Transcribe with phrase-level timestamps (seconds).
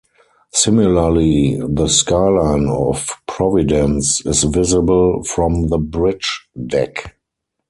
[0.53, 7.17] Similarly, the skyline of Providence is visible from the bridge deck.